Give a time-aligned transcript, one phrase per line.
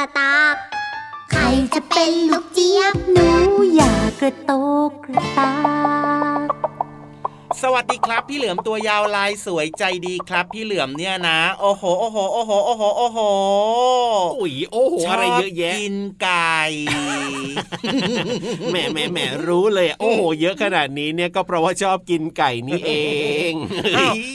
[0.00, 0.56] ระตาบ
[1.30, 1.42] ใคร
[1.74, 3.28] จะเป็นลูกเจี๊ยบหนู
[3.76, 4.52] อยากกระโต
[4.88, 5.79] กกระตาก
[8.72, 13.18] วยาวลายสวยใจดีครับ พี่เหลือมเนี่ยนะ โอ้โหโอ้โหโอ้โหโอ้โหโอ้โห
[14.40, 16.58] อุ้ยโอ้โหอะไรเยอะแยะกินไก่
[18.70, 22.92] แหมแหมแหมรู้เลย โอ้โหเยอะขนาดนี้เนี่ยก็เพราะว่าชอบกินไก่นี่เอ
[23.50, 23.52] ง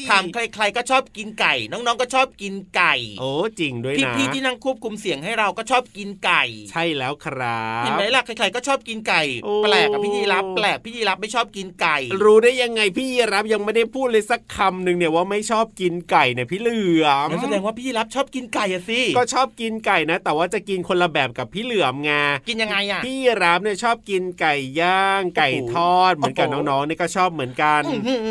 [0.10, 9.22] ถามใคร ๆ ก็ชอบกินไก่ น้องๆก็ชอบกินไก่ โอ้จริงด้วยนะพี่ๆที่นั่งควบคุมเสียงให้เราก็ชอบกินไก่ ใช่แล้วครับเห็นไหมล่ะใครๆก็ชอบกินไก่
[9.64, 22.12] แปลกกับพี่ยีรับแปลกพี่ยีรับไม่ชอบกินไก่ รู้ได้ยังไงพี่ยีรับยังไม่ได้พูดเลยสักคำหนึ่งเนี่ยว่าไม่ชอบกินไก่เนี่ยพี่เหลือมแสดงว่าพี่รับชอบกินไก่อะสิก็ชอบกินไก่นะ แต่ว่าจะกินคนละแบบกับพี่เหลือมไง
[22.48, 27.82] กินยังไงอะพี่รับเนี่ยชอบกินไก่ย่าง ไก่ทอด เหมือนกับน้องๆนี่ก็ชอบเหมือนกัน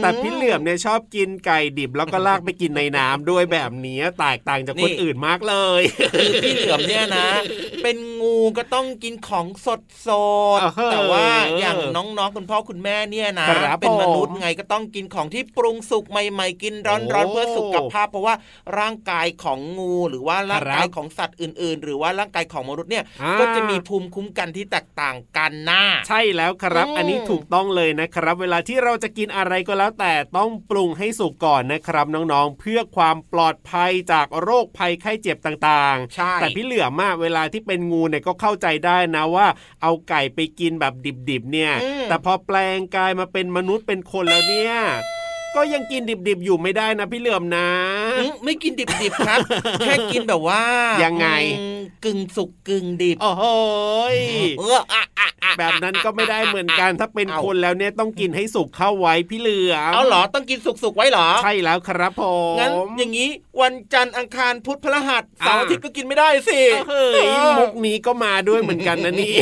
[0.02, 5.82] แต่พี่เหลือมเนี่ยชอบกินไก่ดิบแล้วก็ลากไปกินในน้ำด้วยแบบนี้แตกต่างจากคนอื่นมากเลย
[6.20, 7.28] คือพี่เหลือมเนี่ยนะ
[7.82, 10.08] เป็นงูก็ต้องกินของสดส
[10.58, 10.60] ด
[10.92, 11.26] แต่ว่า
[11.58, 13.48] อย่างน้องๆคุณพ่อคุณแม่เนี่ยนะ
[13.80, 18.34] เป็นมนุษย์ไงก็ต้องกินของที่ปรุงสุกใหม่ ๆ กินร้อนๆเพื่อสุขภาพ เพราะว่า
[18.78, 23.04] ร่างกายของงูหรือว่าร่างกายของสัตว์อื่น ๆ หรือว่าร่างกายของมนุษย์เนี่ย
[23.40, 39.46] ก็จะมีภูมิคุ้มกันที่แตกต่างกันนะใช่แล้วครับ อันนี้ถูกต้องเลยนะครับ เวลาที่เราจะกินอะไรก็แล้ว แต่ต้องปรุงให้สุกก่อนนะครับน้องๆ เพื่อความปลอดภัยจากโรคภัยไข้เจ็บต่างๆใช่แต่พี่เหลือมากเวลาที่เป็นงูเนี่ยก็เข้าใจได้นะว่า
[39.82, 40.94] เอาไก่ไปกินแบบ
[41.28, 41.72] ดิบๆเนี่ย
[42.08, 44.84] แต่พอแปลงกายมาเป็นมนุษย์เป็นคนแล้วเนี่ยอ่ะ
[45.56, 47.68] ก็ยังกินดิบๆอยู่ไม่ได้นะพี่เหลือมนะ
[48.44, 49.38] ไม่กินดิบๆครับ
[49.84, 50.62] แค่กินแบบว่า
[51.04, 51.28] ยังไง
[52.04, 53.44] กึ่งสุกกึ่งดิบ โอ้โห
[55.58, 62.22] แบบนั้นก็ไม่ได้เหมือนกันถ้าเป็นคนแล้วเนี่ยต้องกินให้สุกเข้าไว้พี่เหลือมเอาเหรอต้องกินสุกๆไว้เหรอ ใช่แล้วครับผ
[62.54, 63.28] มงั้นอย่างนี้
[63.60, 67.28] วันจันทร์อังคารพุธพฤหัสเสาร์อาทิตย์ก็กินไม่ได้สิเฮ้ย
[67.58, 69.36] มุกนี้ก็มาด้วยเหมือนกันนะนี่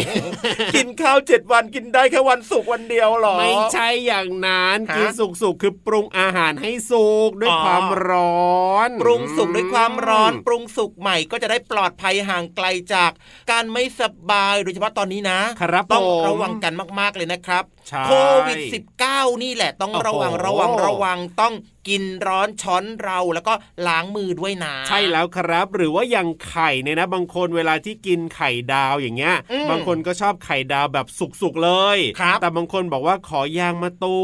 [0.74, 13.10] กินข้าวเจ็ดวันกินได้แค่วันศุกร์วันเดียวหรอ ไม่ใช่อย่างนั้นกินสุกๆคือปรุงอาหารให้สุกด้วยความร้อน ปรุงสุกด้วยความร้อน ปรุงสุกใหม่ก็จะได้ปลอดภัยห่างไกลจาก
[13.50, 17.64] การไม่สบายโดยเฉพาะตอนนี้นะครับต้องระวังกันมากๆเลยนะครับ
[18.06, 18.12] โค
[18.46, 18.58] วิด
[19.02, 21.54] -19 นี่แหละต้องระวังระวังระวังต้อง
[21.88, 23.54] กินร้อนช้อนเราแล้วก็
[23.86, 29.36] ล้างมือด้วยนะใช่แล้วครับ หรือว่าอย่างไข่เนี่ยนะ บางคนเวลาที่กินไข่ดาวอย่างเงี้ย
[29.70, 31.98] บางคนก็ชอบไข่ดาวแบบสุกๆเลย
[32.40, 34.18] แต่บางคนบอกว่าขอยางมาตู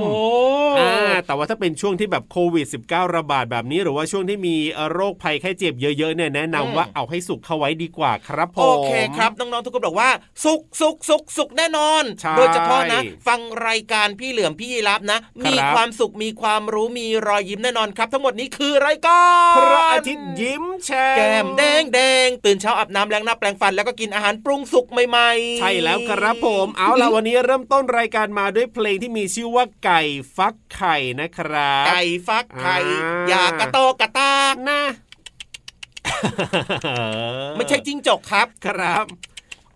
[0.00, 0.02] ม
[1.26, 4.56] แต่ว่าถ้าเป็นช่วงที่แบบโควิด -19 ระบาดแบบนี้ หรือว่าช่วงที่มี
[4.92, 10.10] โรคภัยไข้เจ็บเยอะๆเนี่ยแนะนำว่าเอาให้สุกเข้าไว้ดีกว่าครับผมโอเคครับน้องๆทุกคนบอกว่า
[10.44, 12.02] สุกสุกสุกสุกแน่นอน
[12.36, 30.02] โดยเฉพาะนะ ฟังรายการพี่เหลือมพี่ยีรับนะ มีความสุขมีความรู้มีรอยยิ้มแน่นอนครับ ทั้งหมดนี้คือรายการพระอาทิตย์ยิ้มแฉ่แก้มแดงแดงตื่นเช้าอาบน้ำแล้งหน้าแปลงฟันแล้วก็กินอาหารปรุงสุกใหม่ๆ ใช่แล้วครับผมเอาล่ะวันนี้เริ่มต้นรายการมาด้วยเพลงที่มีชื่อว่าไก่
[30.36, 32.76] ฟักไข่นะครับ ไก่ฟักไข่
[33.28, 34.80] อยากกระโตกระตากนะ
[37.56, 39.06] ไม่ใช่จิ้งจกครับครับ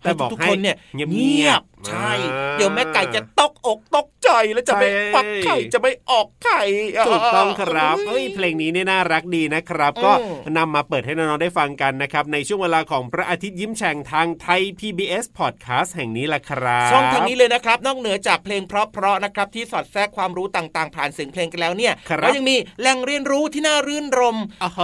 [0.01, 2.11] แต่บอกทุกคนเนี่ยเงียบ ใช่
[2.57, 6.61] เดี๋ยวแม่ไก่จะตกอกตกใจแล้วจะไม่ฟักไข่จะไม่ออกไข่
[7.07, 10.11] ถูกต้องครับเฮ้ยเพลงนี้เนี่ยน่ารักดีนะครับ ก็
[10.57, 21.93] นำมาเปิดให้น้องๆได้ฟังกันนะครับ ในช่วงเวลาของพระอาทิตย์ยิ้มแฉ่งทางไทย PBS Podcast แห่งนี้แหละครับช่องทางนี้เลยนะครับ นอกเหนือจากเพลงเพราะๆนะครับที่สอดแทรกความรู้ต่างๆ ผ่านเสียงเพลงกันแล้วเนี่ย
[22.23, 24.37] ก็ยังมีแหล่งเรียนรู้ที่น่ารื่นรม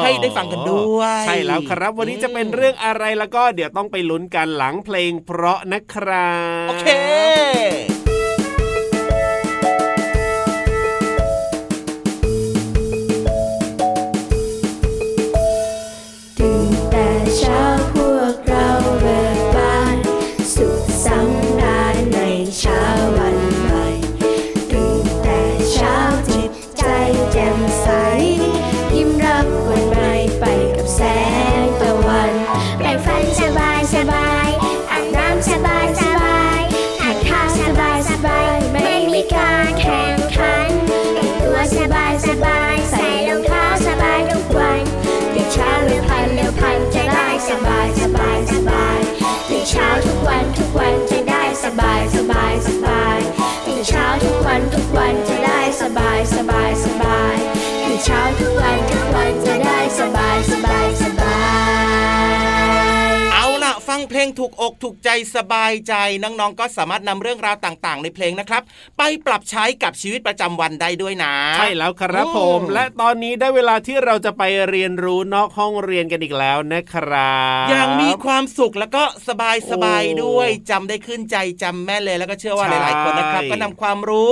[0.04, 6.32] ให้ได้ฟังกันด้วยใช่แล้วครับ วันนี้จะเป็นเรื่องอะไรแล้วก็เดี๋ยวต้องไปลุ้นกันหลังเพลงเพราะนะครั
[6.66, 8.01] บโอเค Hey!
[54.94, 55.41] one, two.
[64.10, 65.94] เพลงถูกอกถูกใจสบายใจ
[66.24, 68.62] น้องๆก็สามารถนำเรื่องราวต่าง ๆ ในเพลงนะครับ
[68.98, 84.32] ไปปรับใช้กับชีวิตประจำวันได้ด้วยนะ ใช่แล้วครับผม และตอนนี้ได้เวลาที่เราจะไปเรียนรู้นอกห้องเรียนกันอีกแล้วนะครับอย่างมีความสุขแล้วก็สบายสบายด้วยจำได้ขึ้นใจจำแม่เลยแล้วก็เชื่อว่าหลายๆคนนะครับ ก็นำความรู้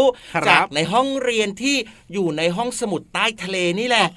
[0.50, 1.76] จากในห้องเรียนที่
[2.14, 4.08] อยู่ในห้องสมุดใต้ทะเลนี่แหละ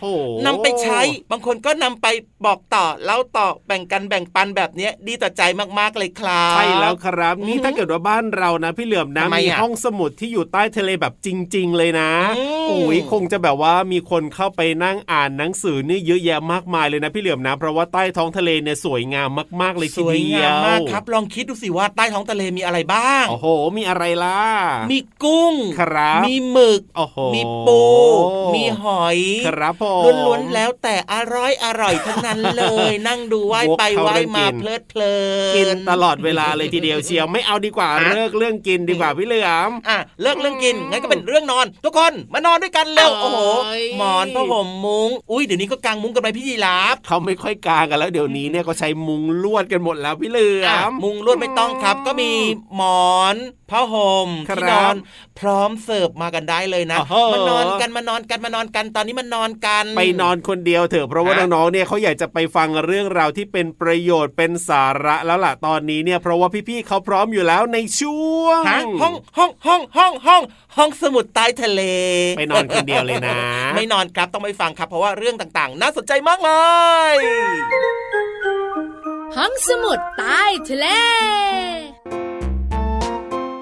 [0.46, 1.00] นำไปใช้
[1.30, 2.06] บางคนก็นำไป
[2.46, 5.42] บอกต่อเล่าต่อแบ่งกันแบ่งปันแบบนี้ดีต่อใจ
[5.78, 12.10] มากๆเลยครับใช่แล้วครับนี่ถ้าเกิดว่าบ้านเรานะ พี่เหลือมนะมีห้องสมุดที่อยู่ใต้ทะเลแบบจริง ๆ เลยนะ
[12.68, 19.28] โอ้ยคงจะแบบว่ามีคนเข้าไปนั่งอ่านหนังสือนี่เยอะแยะมากมายเลยนะ พี่เหลือมนะ เพราะว่าใต้ท้องทะเลเนี่ยสวยงาม
[19.62, 23.46] มากๆเลยทีเดียวสวยงามมากครับ ลองคิดดูสิว่าใต้ท้องทะเลมีอะไรบ้างโอ้โห
[23.76, 24.42] มีอะไรล่ะ
[24.90, 27.82] มีกุ้งครับมีหมึกโอ้โหมีปู
[28.54, 35.21] มีหอยครับผมล้วนๆแล้วแต่อร่อยอร่อยทั้งนั้นเลย นั่งดูว่ายไปว่ายมาเพลิดเพลิน
[35.56, 43.38] กินตลอดเวลาเลยทีเดียวเชียวไม่เอาดีกว่าเลิกเรื่องกินดีกว่าพี่เหลือมอะเลิกเรื่องกินงั้นก็เป็นเรื่องนอน ทุกคนมานอนด้วยกันเร็วโอ้โห
[43.98, 52.30] หมอนผ้าห่มมุ้งอุ้ยเดี๋ยวนี้ก็กางมุ้งกันไปพี่ยีราฟเขาไม่ค่อยกางกันแล้วเดี๋ยวนี้เนี่ยก็ใช้มุ้งลวดกันหมดแล้วพี่เหลือมมุ้งลวดไม่ต้องครับ ก็มี
[52.76, 53.36] หมอน
[53.70, 54.94] ผ้าห่มที่นอน
[55.40, 56.98] พร้อมเสิร์ฟมากันได้เลยนะ
[57.34, 68.62] มานอนกันมานอนกันมานอนกันตอนนี้มันนอนกัน ไปนอนคนเดียวเถอะเพราะว่าน้องๆเนี่ยเขาอยากจะไปฟังเรื่องราวที่เป็นประโยชน์เป็นสาระแล้วล่ะตอนนี้เนี่ยเพราะว่าพี่ๆเขาพร้อมอยู่แล้วในช่วง
[69.02, 70.42] ห้องห้องห้องห้องห้อง
[70.76, 71.82] ห้องสมุดใต้ทะเล
[72.38, 73.34] ไปนอนคนเดียวเลยนะ
[73.74, 76.50] ไม่นอนครับต้องไปฟังครับ เพราะว่าเรื่องต่างๆ น่าสนใจมากเล
[77.12, 77.14] ย
[79.36, 80.86] ห้องสมุดใต้ทะเล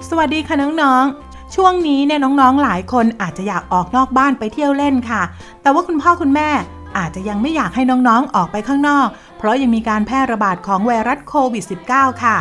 [0.09, 5.21] สวัสดีค่ะน้องๆ ช่วงนี้เนี่ยน้องๆหลายคนอาจจะอยากออกนอกบ้านไปเที่ยวเล่นค่ะ
[5.61, 6.49] แต่ว่าคุณพ่อคุณแม่
[6.97, 9.07] อาจจะยังไม่อยากให้น้องๆออกไปข้างนอก
[9.37, 11.63] เพราะยังมีการแพร่ระบาดของไวรัสโควิด
[11.93, 12.37] -19 ค่ะ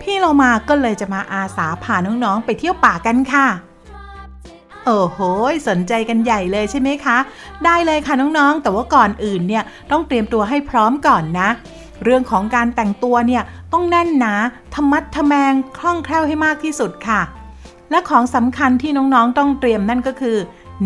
[0.00, 3.46] พี่เรามาก็เลยจะมาอาสาพาน้องๆไปเที่ยวป่ากันค่ะ
[4.84, 5.18] โอ้โห
[5.68, 7.18] สนใจกันใหญ่เลยใช่ไหมคะ
[7.64, 11.48] ได้เลยค่ะน้องๆ แต่ว่าก่อนอื่นเนี่ยต้องเตรียมตัวให้พร้อมก่อนนะ
[12.04, 14.34] เรื่องของการแต่งตัวเนี่ยต้องแน่นหนา
[14.74, 17.20] ทมัดทแมงคล่องแคล่วให้มากที่สุดค่ะ
[17.90, 20.36] และของสำคัญที่น้องๆต้องเตรียมนั่นก็คือ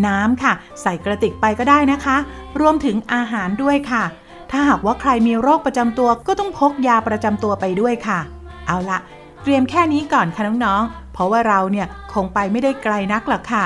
[0.05, 2.17] น้ำค่ะ ใส่กระติกไปก็ได้นะคะ
[2.59, 4.03] รวมถึงอาหารด้วยค่ะ
[4.51, 8.19] ถ้าหากว่าใครมีโรคประจำตัวก็ต้องพกยาประจำตัวไปด้วยค่ะ
[8.67, 8.99] เอาละ
[9.43, 13.65] เตรียมแค่นี้ก่อนค่ะน้องๆ เพราะว่าเราเนี่ยคงไปไม่ได้ไกลนักหรอกค่ะ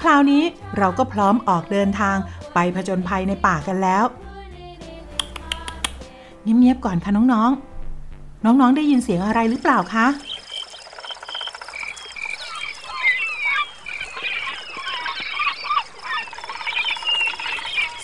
[0.00, 0.42] คราวนี้
[0.78, 2.16] เราก็พร้อมออกเดินทาง
[2.54, 4.04] ไปผจญภัยในป่ากันแล้ว
[6.42, 10.06] เงียบๆก่อนค่ะน้องๆ น้องๆ ได้ยินเสียงอะไรหรือเปล่าคะ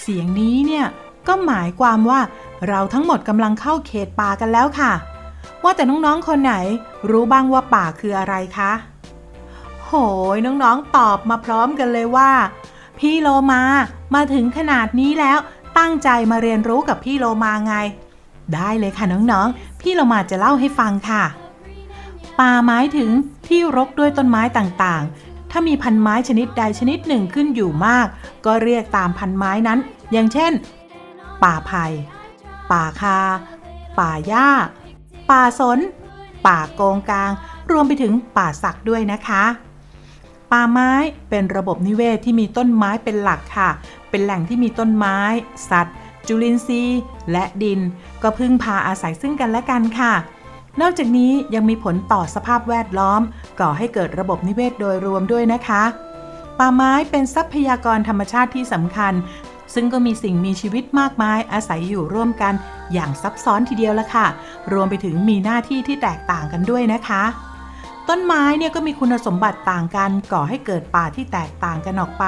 [0.09, 0.87] สียงนี้เนี่ย
[1.29, 2.21] ก็หมายความว่า
[2.69, 4.93] เราทั้งหมดกำลังเข้าเขตป่ากันแล้วค่ะ
[5.63, 6.55] ว่าแต่น้องๆคนไหน
[7.11, 8.73] รู้บ้างว่าป่าคืออะไรคะ
[9.85, 9.91] โห
[10.35, 12.31] ยน้องๆตอบมาพร้อมกันเลยว่า
[12.99, 13.63] พี่โลมา
[14.15, 15.39] มาถึงขนาดนี้แล้ว
[15.79, 17.75] ตั้งใจมาเรียนรู้กับพี่โลมาไง
[18.55, 21.25] ได้เลยค่ะน้องๆ พี่โลมาจะเล่าให้ฟังค่ะ
[22.41, 23.11] ป่าหมายถึง
[23.49, 28.07] ที่รกด้วยต้นไม้ต่างๆ ถ้ามีพันไม้ชนิดใดชนิดหนึ่งขึ้นอยู่มาก
[28.47, 29.79] ก็เรียกตามพันไม้นั้น
[30.13, 30.53] อย่างเช่น
[31.43, 31.85] ป่าไผ่
[32.73, 33.19] ป่าคา
[33.99, 34.49] ป่าหญ้า
[35.31, 35.79] ป่าสน
[36.47, 37.31] ป่าโกงกลาง
[37.71, 39.45] รวมไปถึงป่าสักด้วยนะคะ
[40.53, 40.93] ป่าไม้
[41.29, 43.71] เป็นระบบนิเวศที่มีต้นไม้เป็นหลักค่ะ
[44.11, 45.19] เป็นแหล่งที่มีต้นไม้
[45.71, 45.97] สัตว์
[46.27, 47.01] จุลินทรีย์
[47.33, 47.81] และดิน
[48.23, 50.15] ก็พึ่งพาอาศัยซึ่งกันและกันค่ะ
[50.81, 53.21] นอกจากนี้ยังมีผลต่อสภาพแวดล้อม
[53.61, 55.83] ก่อให้เกิดระบบนิเวศโดยรวมด้วยนะคะ
[56.59, 59.13] ป่าไม้เป็นทรัพยากรธรรมชาติที่สำคัญ
[59.75, 62.55] ซึ่งก็มีสิ่งมีชีวิตมากมายอาศัยอยู่ร่วมกัน
[62.93, 64.27] อย่างซับซ้อนทีเดียวละค่ะ
[64.73, 67.25] รวมไปถึงมีหน้าที่ที่แตกต่างกันด้วยนะคะ
[68.09, 72.25] ต้นไม้เนี่ยก็มีคุณสมบัติต่างกันก่อให้เกิดป่าที่แตกต่างกันออกไป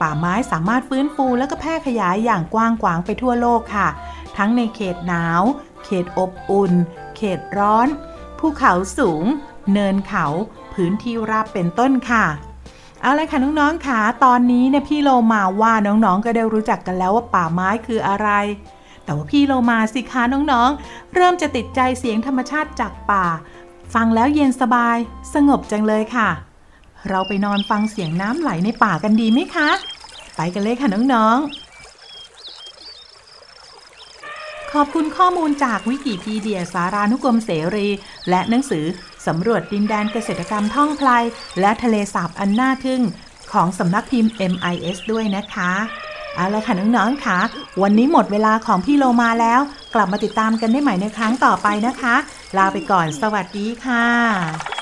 [0.00, 3.88] ป่าไม้สามารถฟื้นฟูและก็แพร่ขยายอย่างกว้างขวางไปทั่วโลกค่ะ
[4.36, 5.42] ทั้งในเขตหนาว
[5.84, 6.72] เขตอบอุ่น
[7.16, 7.88] เขตร้อน
[8.38, 9.24] ภูเขาสูง
[9.72, 10.26] เนินเขา
[10.74, 12.24] พื้นที่ราบเป็นต้นค่ะ
[13.02, 18.28] เอาลยค่ะน้องๆค่ะตอนนี้เนี่ยพี่โลมาว่าน้องๆก็ได้รู้จักกันแล้วว่าป่าไม้คืออะไร
[19.04, 23.24] แต่ว่าพี่โลมาสิคะน้องๆ เริ่มจะติดใจเสียงธรรมชาติจากป่า
[23.94, 24.96] ฟังแล้วเย็นสบาย
[25.34, 26.28] สงบจังเลยค่ะ
[27.08, 29.68] เราไปนอนฟังเสียงน้ำไหลในป่ากันดีไหมคะ
[30.36, 31.70] ไปกันเลยค่ะน้องๆ
[34.72, 37.88] ขอบคุณข้อมูลจากวิกิพีเดียสารานุกรมเสรี
[38.28, 38.84] และหนังสือ
[39.26, 41.08] สำรวจดินแดนเกษตรกรรมท่องไพล
[41.60, 43.02] และทะเลสาบอันน่าทึ่ง
[43.52, 45.72] ของสำนักพิมพ์ MIS ด้วยนะคะ
[46.34, 47.38] เอาละค่ะน้องๆค่ะ
[47.82, 49.60] วันนี้หมดเวลาของพี่โลมาแล้ว
[49.94, 52.14] กลับมาติดตามกันได้ใหม่ในครั้งต่อไปนะคะ
[52.56, 54.79] ลาไปก่อนสวัสดีค่ะ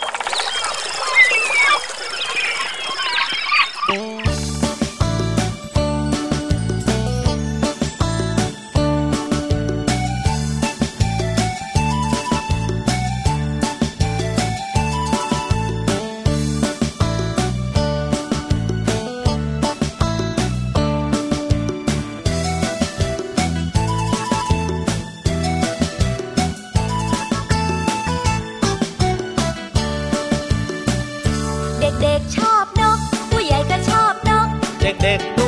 [32.02, 32.98] เด็กๆชอบนก
[33.30, 34.48] ผู้ใหญ่ก็ชอบนก
[34.80, 35.47] เด็กๆดู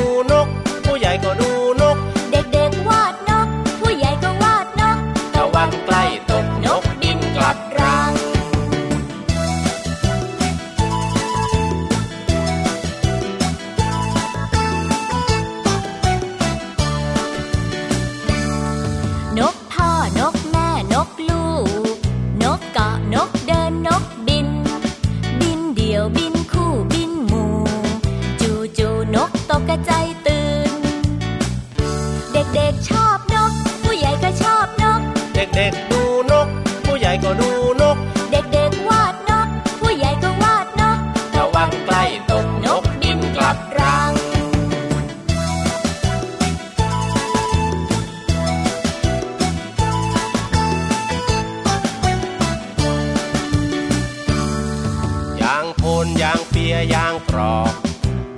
[56.05, 57.73] นยางเปียยางกรอก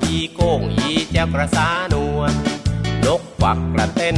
[0.04, 2.34] อีโก้งอีเจ้ากระสานวล
[3.06, 4.18] นกควักกระเต้น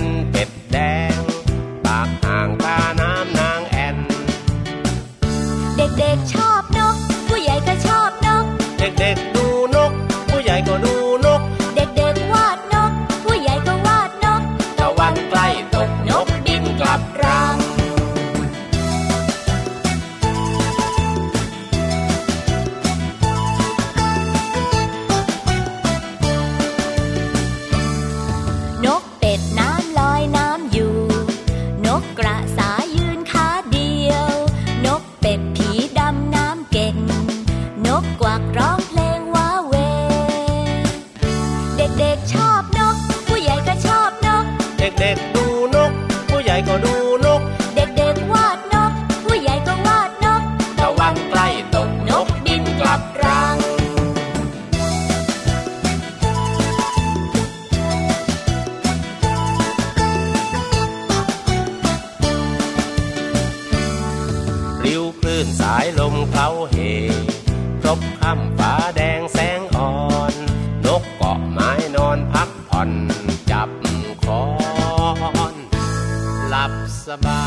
[77.25, 77.41] บา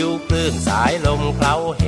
[0.00, 1.84] ยวคลื่นสายลมเคล้าเห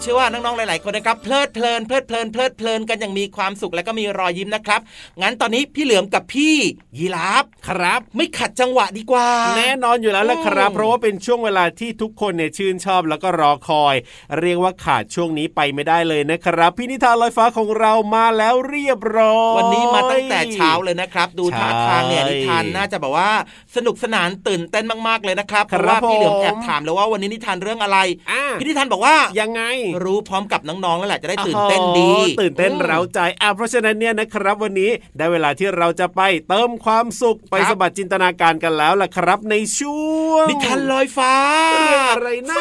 [0.00, 4.80] เชื่อว่าน้องๆหลาย ๆ คนนะครับเพลิดเพลินเพลิดเพลินเพลิดเพลินกันอย่างมีความสุขและก็มีรอยยิ้มนะครับ
[5.22, 6.56] งั้นตอนนี้พี่เหลือมกับพี่
[6.98, 13.94] ยีราฟครับ ไม่ขัดจังหวะดีกว่า แน่นอนอยู่แล้วละครับ เพราะว่าเป็นช่วงเวลาที่ทุกคนเนี่ยชื่นชอบแล้วก็รอคอย
[14.40, 23.30] เรียกว่าขาดช่วงนี้ไปไม่ได้เลยนะครับ พี่นิทานลอยฟ้าของเรามาแล้วเรียบร้อยวันนี้มาตั้งแต่เช้าเลยนะครับ ดูท่าทางเนี่ยใช่นิทานน่าจะแบบว่า
[23.76, 27.98] สนุกสนานตื่นเต้นมากๆเลยนะครับเพครับราะว่าพี่เหลือมผมแอบถามเลยว่าวันนี้นิทานเรื่องอะไร
[28.30, 29.62] อะพี่นิทานบอกว่ายังไง
[30.02, 41.34] รู้พร้อมกับน้องๆแล้วแหละจะได้ตื่นเต้นดีโอ้โหตื่นเต้นเร้าใจอะเพราะฉะนั้นเนี่ยนะครับวันนี้ได้เวลาที่เราจะไปเติมความสุขไปสะบัดจินตนาการกันแล้วล่ะครับ ในช่วงนิทานลอยฟ้า
[41.72, 42.56] เรื่องอะไรนะ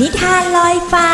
[0.00, 1.10] นิทานลอยฟ้า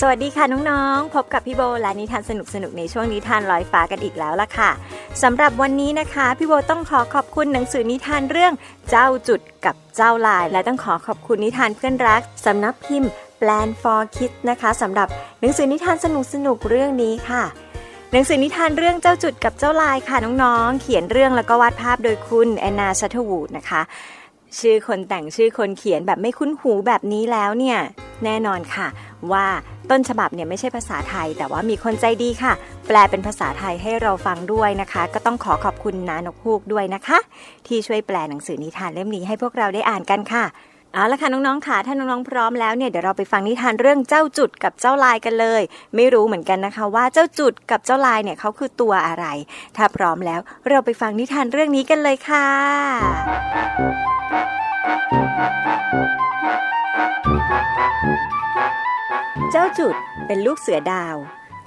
[0.00, 4.70] สวัสดีค่ะน้องๆ พบกับพี่โบและนิทานสนุกๆในช่วงนิทานลอยฟ้ากันอีกแล้วล่ะค่ะ
[5.22, 8.52] สำหรับวันนี้นะคะพี่โบต้องขอขอบคุณหนังสือนิทานเรื่อง
[8.90, 13.10] เจ้าจุดกับเจ้าลาย และต้องขอขอบคุณนิทานเพื่อนรักสำนักพิมพ์
[13.40, 15.08] Plan for Kids นะคะสำหรับ
[15.40, 16.06] หนังสือนิทานส
[16.46, 17.42] นุกๆเรื่องนี้ค่ะ
[18.12, 23.82] หนังสือนิทานเรื่องเจ้าจุดกับเจ้าลายค่ะน้องๆ เขียนเรื่องแล้วก็วาดภาพโดยคุณแอนนาชัตวูดนะคะ
[24.58, 27.80] ชื่อคนแต่งชื่อคนเขียนแบบไม่คุ้นหูแบบนี้แล้วเนี่ย
[28.24, 28.86] แน่นอนค่ะ
[29.32, 29.46] ว่า
[29.90, 32.52] ต้นฉบับเนี่ยไม่ใช่ภาษาไทย แต่ว่ามีคนใจดีค่ะ
[32.86, 37.18] แปลเป็นภาษาไทยให้เราฟังด้วยนะคะ ก็ต้องขอขอบคุณนานกฮูกด้วยนะคะ
[37.66, 40.46] ที่ช่วยแปลหนังสือนิทานเล่มนี้ให้พวกเราได้อ่านกันค่ะ
[40.94, 45.62] เอาละค่ะน้องๆค่ะถ้าน้องๆพร้อมแล้วเนี่ยเดี๋ยวเราไปฟังนิทานเรื่องเจ้าจุดกับเจ้าลายกันเลย
[45.94, 49.26] ไม่รู้เหมือนกันนะคะ ว่าเจ้าจุดกับเจ้าลายเนี่ยเขาคือตัวอะไร
[49.76, 52.46] ถ้าพร้อมแล้วเราไปฟังนิทานเรื่องนี้กันเลยค่ะ
[59.50, 59.94] เจ้าจุด
[60.26, 61.16] เป็นลูกเสือดาว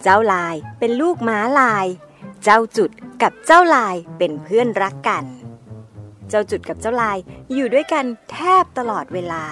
[0.04, 1.88] เจ้าลายเป็นลูกม้าลาย
[2.44, 5.26] เจ้าจุดกับเจ้าลายเป็นเพื่อนรักกัน
[6.30, 7.18] เจ้าจุดกับเจ้าลาย
[7.54, 9.44] อยู่ด้วยกันแทบตลอดเวลา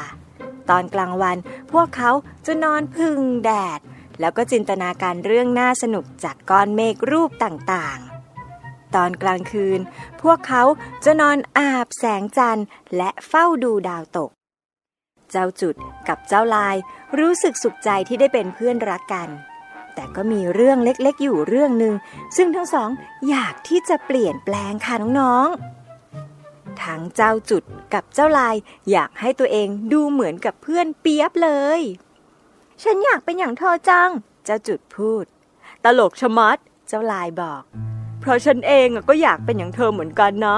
[0.69, 1.37] ตอนกลางวัน
[1.71, 2.11] พวกเขา
[2.45, 3.79] จะนอนพึ่งแดด
[4.19, 9.79] แล้วก็จินตนาการเรื่องน่าสนุกจากก้อนเมฆรูปต่างๆ ตอนกลางคืน
[10.21, 10.63] พวกเขา
[11.05, 12.65] จะนอนอาบแสงจันทร์
[12.97, 14.31] และเฝ้าดูดาวตก
[15.31, 15.75] เจ้าจุด
[16.07, 16.75] กับเจ้าลาย
[17.19, 19.29] รู้สึกสุขใจที่ได้เป็นเพื่อนรักกัน
[19.95, 21.93] แต่ก็มีเรื่องเล็กๆ อยู่เรื่องหนึ่ง
[22.37, 22.89] ซึ่งทั้งสอง
[23.29, 27.63] อยากที่จะเปลี่ยนแปลงค่ะน้องๆทั้งเจ้าจุด
[27.93, 28.55] กับเจ้าลาย
[28.91, 31.81] อยากให้ตัวเองดูเหมือนกับเพื่อนเปียบเลย
[32.83, 34.09] ฉันอยากเป็นอย่างเธอจัง
[34.45, 35.25] เจ้าจุดพูด
[35.83, 37.63] ตลกชะมัด เจ้าลายบอก
[38.19, 40.57] เพราะฉันเองก็อยากเป็นอย่างเธอเหมือนกันนะ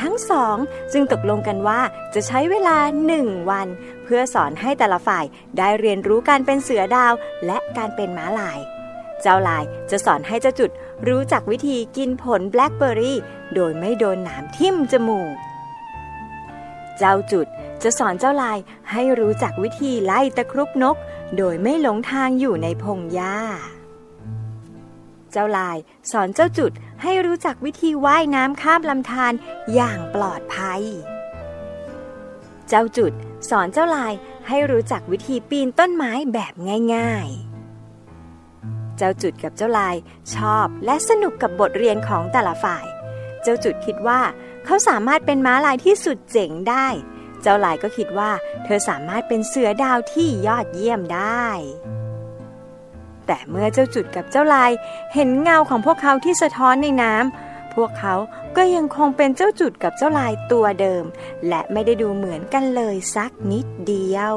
[0.00, 0.56] ทั้งสอง
[0.92, 1.80] จึงตกลงกันว่า
[2.14, 3.68] จะใช้เวลาหนึ่งวัน
[4.04, 5.24] เพื่อสอนให้แต่ละฝ่าย
[5.58, 7.12] ได้เรียนรู้การเป็นเสือดาว
[7.46, 8.58] และการเป็นม้าลาย
[9.22, 10.70] เจ้าลายจะสอนให้เจ้าจุด
[11.08, 13.18] รู้จักวิธีกินผลแบล็คเบอร์รี่
[13.54, 15.34] โดยไม่โดนหนามทิ่มจมูก
[16.98, 17.46] เจ้าจุด
[17.82, 18.58] จะสอนเจ้าลาย
[18.90, 20.96] ให้รู้จักวิธีไล่ตะครุบนก
[21.36, 23.36] โดยไม่หลงทางอยู่ในพงหญ้า
[25.38, 25.78] เจ้าลาย
[26.10, 26.72] สอนเจ้าจุด
[27.02, 29.32] ให้รู้จักวิธีว่ายน้ำข้ามลำธาร
[29.74, 30.82] อย่างปลอดภัย
[32.68, 33.12] เจ้าจุด
[33.50, 34.12] สอนเจ้าลาย
[34.48, 36.52] ให้รู้จักวิธีปีนต้นไม้แบบ
[36.94, 37.28] ง่าย
[38.12, 39.96] ๆ เจ้าจุดกับเจ้าลาย
[40.34, 42.86] ชอบและสนุกกับบทเรียนของแต่ละฝ่าย
[43.42, 44.20] เจ้าจุดคิดว่า
[44.64, 46.86] เขาสามารถเป็นม้าลายที่สุดเจ๋งได้
[47.42, 48.30] เจ้าลายก็คิดว่า
[48.64, 51.46] เธอสามารถเป็นเสือดาวที่ยอดเยี่ยมได้
[53.26, 54.70] แต่เมื่อเจ้าจุดกับเจ้าลาย
[55.14, 58.14] เห็นเงาของพวกเขาที่สะท้อนในน้ำพวกเขา
[58.56, 61.04] ก็ยังคงเป็นเจ้าจุดกับเจ้าลายตัวเดิม
[61.48, 64.34] และไม่ได้ดูเหมือนกันเลยสักนิดเดียว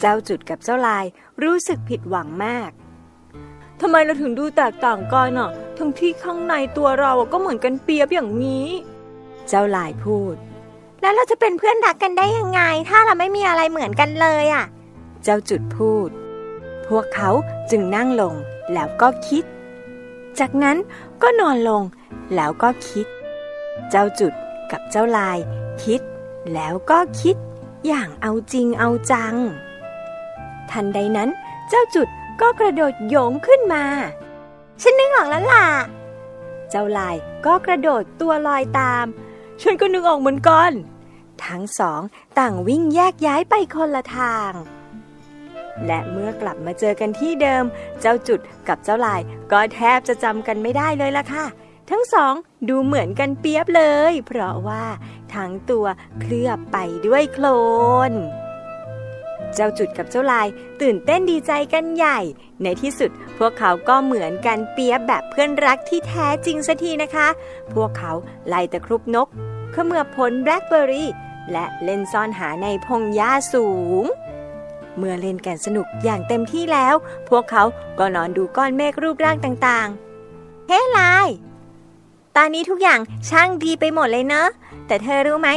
[0.00, 1.04] เจ้าจุดกับเจ้าลาย
[1.42, 2.70] รู้สึกผิดหวังมาก
[3.80, 8.66] ทำไมเราถึงดูแตกต่างกันอะ ทั้งที่ข้างในตัวเราก็เหมือนกันเปียบอย่างนี้
[9.48, 10.34] เจ้าลายพูด
[11.00, 14.64] แล้วเราจะเป็นเพื่อนรักกันได้ยังไง ถ้าเราไม่มีอะไรเหมือนกันเลยอะ
[15.24, 16.10] เจ้าจุดพูด
[16.88, 17.30] พวกเขา
[17.70, 18.34] จึงนั่งลง
[18.72, 19.44] แล้วก็คิด
[20.38, 20.76] จากนั้น
[21.22, 21.82] ก็นอนลง
[22.34, 23.06] แล้วก็คิด
[23.90, 24.32] เจ้าจุด
[24.70, 25.38] กับเจ้าลาย
[25.84, 26.00] คิด
[26.54, 27.36] แล้วก็คิด
[27.86, 29.34] อย่างเอาจริงเอาจัง
[30.70, 31.30] ทันใดนั้น
[31.68, 32.08] เจ้าจุด
[32.40, 33.84] ก็กระโดดโยงขึ้นมา
[34.82, 35.66] ฉันนึกออกแล้วล่ะ
[36.70, 37.16] เจ้าลาย
[37.46, 39.06] ก็กระโดดตัวลอยตาม
[39.62, 40.72] ฉันก็นึกออกเหมือนกัน
[41.44, 42.00] ทั้งสอง
[42.38, 44.52] ต่างวิ่งแยกย้ายไปคนละทาง
[45.86, 47.64] และเมื่อกลับมาเจอกันที่เดิม
[48.00, 49.20] เจ้าจุดกับเจ้าลาย
[49.52, 51.44] ก็แทบจะจำกันไม่ได้เลยล่ะค่ะ
[51.90, 52.34] ทั้งสอง
[52.68, 54.84] ดูเหมือนกันเปียบเลย เพราะว่า
[55.34, 55.86] ทั้งตัว
[56.20, 57.46] เคลือบไปด้วยโคล
[58.10, 58.12] น
[59.54, 60.48] เจ้าจุดกับเจ้าลาย
[60.80, 62.18] ตื่นเต้นดีใจกันใหญ่
[62.62, 67.28] ในที่สุดพวกเขาก็เหมือนกันเปียบแบบเพื่อนรักที่แท้จริงสัทีนะคะ
[67.74, 68.12] พวกเขา
[68.48, 69.28] ไล่ตะครุบนก
[69.72, 71.10] เขมือบผลแบล็คเบอร์รี่
[71.52, 73.68] และเล่นซ่อนหาในพงหญ้าสู
[74.02, 74.04] ง
[74.98, 76.94] เมื่อเล่นกันสนุกอย่างเต็มที่แล้ว
[77.28, 77.62] พวกเขา
[77.98, 81.28] ก็นอนดูก้อนเมฆรูปร่างต่างๆ เฮ้ลาย
[82.36, 84.48] ตอนนี้ทุกอย่างช่างดีไปหมดเลยเนอะ
[84.86, 85.48] แต่เธอรู้ไหม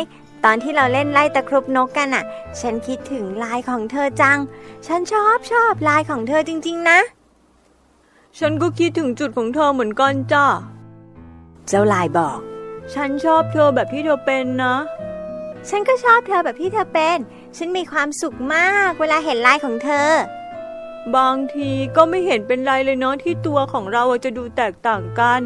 [0.43, 2.23] ตอนที่เราเล่นไล่ตะครุบนกกันอะ
[2.61, 4.39] ฉันคิดถึงลายของเธอจัง
[4.87, 6.99] ฉันชอบชอบลายของเธอจริง ๆ นะ
[8.39, 10.45] ฉันก็คิดถึงจุดของเธอเหมือนกันจ้า
[11.67, 12.39] เจ้าลายบอก
[12.93, 14.75] ฉันชอบเธอแบบที่เธอเป็นนะ
[15.69, 17.17] ฉันก็ชอบเธอแบบที่เธอเป็น
[17.57, 20.09] ฉันมีความสุขมากเวลาเห็นลายของเธอ
[21.15, 25.41] บางทีก็ไม่เห็นเป็นไรเลยเนาะที่ตัวของเราจะดูแตกต่างกัน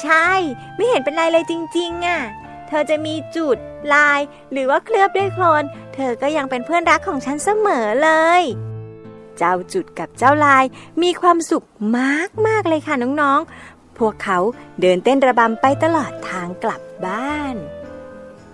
[0.00, 0.28] ใช่
[0.76, 2.20] ไม่เห็นเป็นไรเลยจริงๆอะ
[2.68, 3.56] เธอจะมีจุด
[3.94, 4.20] ลาย
[4.52, 8.42] หรือว่าเคลือบด้วยโคลนเธอก็ยังเป็นเพื่อนรักของฉันเสมอเลย
[9.38, 10.64] เจ้าจุดกับเจ้าลาย
[11.02, 11.66] มีความสุข
[11.98, 14.38] มากมากเลยค่ะน้องๆ พวกเขา
[14.80, 17.56] เดินเต้นระบำไปตลอดทางกลับบ้าน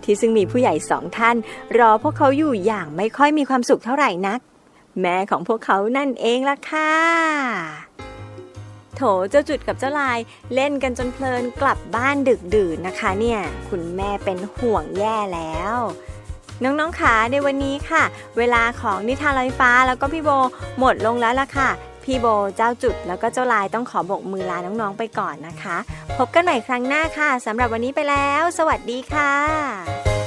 [0.09, 1.37] ที่ซึ่งมีผู้ใหญ่สองท่าน
[1.79, 4.41] รอพวกเขาอยู่อย่างไม่ค่อยมีความสุขเท่าไหร่นัก
[5.01, 6.93] แม่ของพวกเขานั่นเองล่ะค่ะ
[8.97, 10.19] โถเจ้าจุดกับเจ้าลาย
[10.55, 15.77] เล่นกันจนเพลินกลับบ้านดึกดื่นนะคะ เนี่ย คุณแม่เป็นห่วงแย่แล้ว
[16.63, 18.03] น้องๆขาในวันนี้ค่ะ
[18.39, 20.31] เวลาของนิทานลอยฟ้าแล้วก็พี่โบ
[20.79, 21.71] หมดลงแล้วล่ะค่ะ
[22.09, 25.77] พี่โบเจ้าจุดแล้วก็เจ้าลายต้องขอบกมือลาน้องๆไปก่อนนะคะ
[26.19, 30.18] พบกันใหม่ครั้งหน้าค่ะสำหรับวันนี้ไปแล้ว สวัสดีค่ะ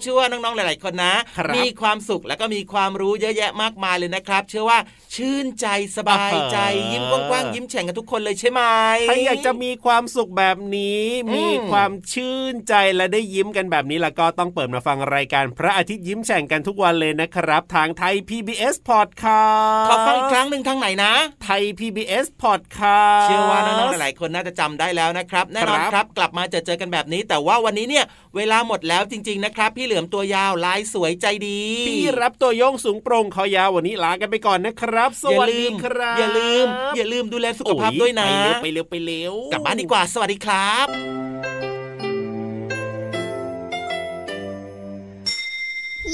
[0.00, 1.14] เชื่อว่าน้องๆหลาย ๆ คนนะ
[1.56, 4.78] มีความสุขแล้วก็มีความรู้เยอะแยะมากมายเลยนะครับ เชื่อว่า
[5.14, 6.58] ชื่นใจสบายใจ
[6.92, 8.62] ยิ้มกว้างๆยิ้มแฉ่งกันทุกคนเลยใช่ไหม
[9.10, 11.04] ถ้าอยากจะมีความสุขแบบนี้
[11.34, 21.12] มีความชื่นใจและได้ยิ้มกันแบบนี้แล้วก็ต้องเปิดมาฟังรายการพระอาทิตย์ยิ้มแฉ่งกันทุกวันเลยนะครับ ทางไทย PBS Podcast ขอฟังอีกครั้งหนึ่งทางไหนนะ
[21.44, 28.04] ไทย PBS Podcast เชื่อว่าน้องๆหลายๆคนน่าจะจำได้แล้วนะครับแน่นอนครับ กลับมาเจอเจอกันแบบนี้ แต่ว่าวันนี้เนี่ย
[28.36, 36.66] เวลาหมดแล้วจริง ๆ นะครับ พี่เหลือมตัวยาวลายสวยใจดี พี่รับตัวโยงสูงโปร่งคอยาววันนี้ลากันไปก่อนนะครับ สวัสดีครับ อย่าลืม
[36.96, 38.28] อย่าลืมดูแลสุขภาพด้วยนะ
[38.62, 40.86] ไปเร็วไปเร็วกลับบ้านดีกว่า สวัสดีครับ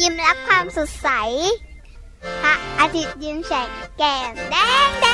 [0.00, 1.08] ยิ้มรับความสดใส
[2.42, 4.56] พระอาทิตย์ยิ้มแฉกแก้มแด
[4.86, 5.06] งแด